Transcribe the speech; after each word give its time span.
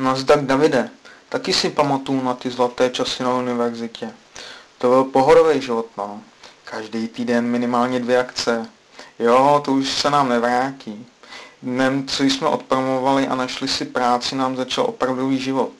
Nazdar 0.00 0.40
Davide, 0.40 0.90
taky 1.28 1.52
si 1.52 1.70
pamatuju 1.70 2.22
na 2.22 2.34
ty 2.34 2.50
zlaté 2.50 2.90
časy 2.90 3.22
na 3.22 3.34
univerzitě. 3.34 4.10
To 4.78 4.88
byl 4.88 5.04
pohodový 5.04 5.60
život, 5.60 5.86
no. 5.96 6.20
Každý 6.64 7.08
týden 7.08 7.44
minimálně 7.44 8.00
dvě 8.00 8.18
akce. 8.18 8.66
Jo, 9.18 9.62
to 9.64 9.72
už 9.72 9.88
se 9.88 10.10
nám 10.10 10.28
nevrátí. 10.28 11.06
Dnem, 11.62 12.06
co 12.06 12.22
jsme 12.22 12.48
odpromovali 12.48 13.28
a 13.28 13.34
našli 13.34 13.68
si 13.68 13.84
práci, 13.84 14.36
nám 14.36 14.56
začal 14.56 14.84
opravdový 14.84 15.38
život. 15.38 15.72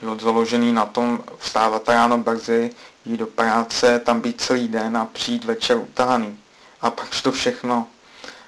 Život 0.00 0.20
založený 0.20 0.72
na 0.72 0.86
tom 0.86 1.20
vstávat 1.38 1.88
ráno 1.88 2.18
brzy, 2.18 2.70
jít 3.04 3.16
do 3.16 3.26
práce, 3.26 3.98
tam 3.98 4.20
být 4.20 4.40
celý 4.40 4.68
den 4.68 4.96
a 4.96 5.04
přijít 5.04 5.44
večer 5.44 5.76
utáný. 5.76 6.38
A 6.80 6.90
pak 6.90 7.22
to 7.22 7.32
všechno, 7.32 7.86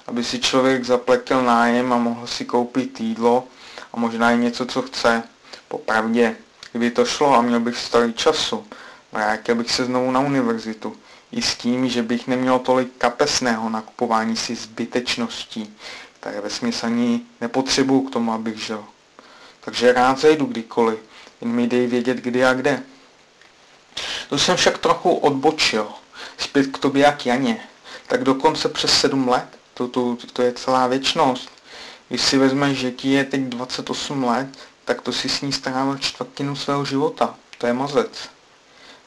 aby 0.06 0.24
si 0.24 0.40
člověk 0.40 0.84
zaplekl 0.84 1.42
nájem 1.42 1.92
a 1.92 1.96
mohl 1.96 2.26
si 2.26 2.44
koupit 2.44 3.00
jídlo 3.00 3.44
a 3.92 4.00
možná 4.00 4.32
i 4.32 4.38
něco, 4.38 4.66
co 4.66 4.82
chce. 4.82 5.22
Popravdě, 5.68 6.36
kdyby 6.70 6.90
to 6.90 7.04
šlo 7.04 7.34
a 7.34 7.42
měl 7.42 7.60
bych 7.60 7.76
starý 7.76 8.12
času, 8.12 8.66
vrátil 9.12 9.54
bych 9.54 9.70
se 9.70 9.84
znovu 9.84 10.10
na 10.10 10.20
univerzitu. 10.20 10.96
I 11.32 11.42
s 11.42 11.54
tím, 11.54 11.88
že 11.88 12.02
bych 12.02 12.26
neměl 12.26 12.58
tolik 12.58 12.92
kapesného 12.98 13.68
nakupování 13.68 14.36
si 14.36 14.54
zbytečností, 14.54 15.76
které 16.20 16.40
ve 16.40 16.70
ani 16.82 17.20
nepotřebuju 17.40 18.00
k 18.00 18.12
tomu, 18.12 18.32
abych 18.32 18.58
žil. 18.58 18.84
Takže 19.60 19.92
rád 19.92 20.18
zajdu 20.18 20.46
kdykoliv, 20.46 20.98
jen 21.40 21.50
mi 21.50 21.66
dej 21.66 21.86
vědět 21.86 22.16
kdy 22.16 22.44
a 22.44 22.54
kde. 22.54 22.82
To 24.28 24.38
jsem 24.38 24.56
však 24.56 24.78
trochu 24.78 25.14
odbočil, 25.14 25.88
zpět 26.38 26.66
k 26.66 26.78
tobě 26.78 27.02
jak 27.02 27.26
Janě. 27.26 27.68
Tak 28.06 28.24
dokonce 28.24 28.68
přes 28.68 29.00
sedm 29.00 29.28
let, 29.28 29.58
to, 29.74 29.88
to, 29.88 30.16
to 30.32 30.42
je 30.42 30.52
celá 30.52 30.86
věčnost. 30.86 31.50
Když 32.08 32.22
si 32.22 32.38
vezmeš, 32.38 32.78
že 32.78 32.90
ti 32.90 33.12
je 33.12 33.24
teď 33.24 33.40
28 33.40 34.24
let, 34.24 34.48
tak 34.84 35.00
to 35.00 35.12
si 35.12 35.28
s 35.28 35.40
ní 35.40 35.52
strávil 35.52 35.98
čtvrtinu 35.98 36.56
svého 36.56 36.84
života. 36.84 37.34
To 37.58 37.66
je 37.66 37.72
mazec. 37.72 38.28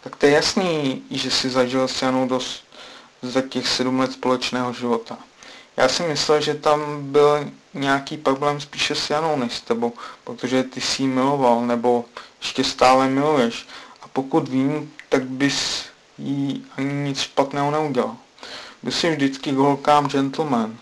Tak 0.03 0.15
to 0.15 0.25
je 0.25 0.31
jasný, 0.31 1.03
že 1.11 1.31
si 1.31 1.49
zažil 1.49 1.87
s 1.87 2.01
Janou 2.01 2.27
dost 2.27 2.63
za 3.21 3.41
těch 3.41 3.67
sedm 3.67 3.99
let 3.99 4.11
společného 4.11 4.73
života. 4.73 5.17
Já 5.77 5.89
si 5.89 6.03
myslel, 6.03 6.41
že 6.41 6.53
tam 6.53 7.03
byl 7.11 7.51
nějaký 7.73 8.17
problém 8.17 8.61
spíše 8.61 8.95
s 8.95 9.09
Janou 9.09 9.37
než 9.37 9.53
s 9.53 9.61
tebou, 9.61 9.93
protože 10.23 10.63
ty 10.63 10.81
si 10.81 11.01
ji 11.01 11.07
miloval, 11.07 11.65
nebo 11.65 12.05
ještě 12.41 12.63
stále 12.63 13.07
miluješ. 13.07 13.67
A 14.01 14.07
pokud 14.07 14.49
vím, 14.49 14.93
tak 15.09 15.23
bys 15.23 15.85
jí 16.17 16.65
ani 16.77 16.93
nic 16.93 17.19
špatného 17.19 17.71
neudělal. 17.71 18.17
Byl 18.83 18.91
jsi 18.91 19.11
vždycky 19.11 19.51
holkám 19.51 20.07
gentleman. 20.07 20.77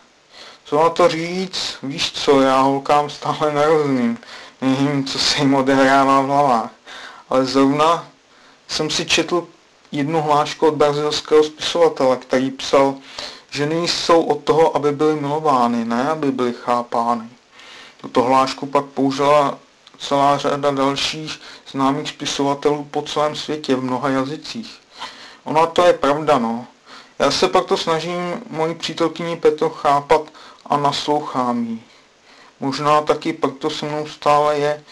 Co 0.66 0.84
na 0.84 0.90
to 0.90 1.10
říct? 1.10 1.73
Víš 1.84 2.12
co, 2.12 2.42
já 2.42 2.62
holkám 2.62 3.10
stále 3.10 3.54
nerozumím. 3.54 4.18
Nevím, 4.62 5.06
co 5.06 5.20
se 5.20 5.38
jim 5.38 5.56
odehrává 5.56 6.22
v 6.22 6.26
hlavách. 6.26 6.72
Ale 7.30 7.46
zrovna 7.46 8.08
jsem 8.68 8.90
si 8.90 9.06
četl 9.06 9.48
jednu 9.92 10.22
hlášku 10.22 10.68
od 10.68 10.74
brazilského 10.74 11.44
spisovatele, 11.44 12.18
který 12.18 12.52
psal, 12.52 12.96
Ženy 13.54 13.88
jsou 13.88 14.24
od 14.24 14.44
toho, 14.44 14.76
aby 14.76 14.92
byly 14.92 15.16
milovány, 15.16 15.86
ne 15.86 16.10
aby 16.10 16.32
byly 16.32 16.54
chápány. 16.54 17.30
Tuto 18.02 18.22
hlášku 18.24 18.66
pak 18.66 18.86
použila 18.86 19.58
celá 19.98 20.38
řada 20.38 20.72
dalších 20.72 21.40
známých 21.72 22.10
spisovatelů 22.10 22.88
po 22.92 23.02
celém 23.02 23.36
světě 23.36 23.76
v 23.76 23.84
mnoha 23.84 24.10
jazycích. 24.10 24.80
Ono 25.44 25.68
to 25.68 25.86
je 25.86 25.94
pravda, 25.94 26.38
no. 26.38 26.66
Já 27.20 27.32
se 27.32 27.48
proto 27.48 27.78
snažím 27.78 28.42
moji 28.50 28.76
přítelkyni 28.76 29.38
Petro 29.38 29.70
chápat 29.70 30.22
a 30.66 30.78
naslouchám 30.78 31.64
jí. 31.64 31.84
Možná 32.60 33.02
taky 33.02 33.34
proto 33.34 33.70
se 33.70 33.86
mnou 33.86 34.08
stále 34.08 34.58
je, 34.58 34.84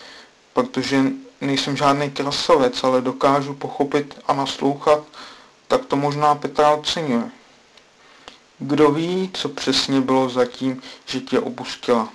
protože 0.54 1.04
nejsem 1.42 1.78
žádný 1.78 2.12
krasavec, 2.12 2.84
ale 2.84 3.02
dokážu 3.02 3.54
pochopit 3.54 4.20
a 4.28 4.34
naslouchat, 4.34 5.04
tak 5.68 5.86
to 5.86 5.96
možná 5.96 6.36
Petra 6.36 6.72
oceňuje. 6.72 7.32
Kdo 8.60 8.92
ví, 8.92 9.32
co 9.34 9.50
přesně 9.50 10.02
bylo 10.02 10.30
zatím, 10.30 10.82
že 11.06 11.20
tě 11.20 11.40
opustila. 11.40 12.10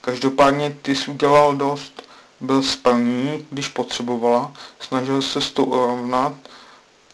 Každopádně 0.00 0.76
ty 0.82 0.96
jsi 0.96 1.10
udělal 1.10 1.56
dost. 1.56 2.02
Byl 2.40 2.62
splný, 2.62 3.46
když 3.50 3.68
potřebovala, 3.68 4.52
snažil 4.80 5.22
se 5.22 5.40
s 5.40 5.50
to 5.50 5.64
urovnat, 5.64 6.32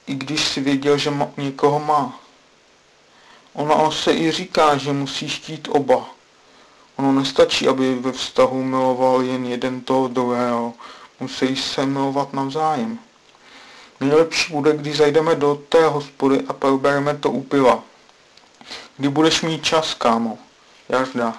i 0.07 0.15
když 0.15 0.49
si 0.49 0.61
věděl, 0.61 0.99
že 0.99 1.13
někoho 1.37 1.81
má. 1.81 2.21
Ona 3.57 3.91
se 3.91 4.13
i 4.13 4.31
říká, 4.31 4.77
že 4.77 4.93
musí 4.93 5.29
štít 5.29 5.69
oba. 5.71 6.11
Ono 6.97 7.13
nestačí, 7.13 7.69
aby 7.69 7.95
ve 7.95 8.13
vztahu 8.13 8.63
miloval 8.63 9.23
jen 9.23 9.47
jeden 9.47 9.81
toho 9.81 10.09
druhého. 10.09 10.75
Musí 11.21 11.57
se 11.57 11.87
milovat 11.87 12.33
navzájem. 12.33 12.99
Nejlepší 14.01 14.53
bude, 14.53 14.77
když 14.77 14.97
zajdeme 14.97 15.35
do 15.35 15.55
té 15.69 15.87
hospody 15.87 16.41
a 16.49 16.53
probereme 16.53 17.17
to 17.17 17.31
u 17.31 17.43
piva. 17.43 17.83
Kdy 18.97 19.09
budeš 19.09 19.43
mít 19.43 19.65
čas, 19.65 19.95
kámo? 19.95 20.39
Jažda. 20.89 21.37